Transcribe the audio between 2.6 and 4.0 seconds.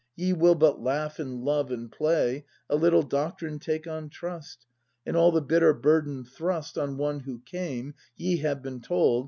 A little doctrine take